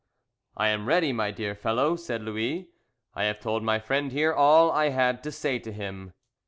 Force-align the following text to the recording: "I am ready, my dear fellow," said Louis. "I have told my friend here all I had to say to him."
"I 0.57 0.69
am 0.69 0.87
ready, 0.87 1.13
my 1.13 1.29
dear 1.29 1.53
fellow," 1.53 1.95
said 1.95 2.23
Louis. 2.23 2.71
"I 3.13 3.25
have 3.25 3.39
told 3.39 3.61
my 3.61 3.77
friend 3.77 4.11
here 4.11 4.33
all 4.33 4.71
I 4.71 4.89
had 4.89 5.21
to 5.25 5.31
say 5.31 5.59
to 5.59 5.71
him." 5.71 6.13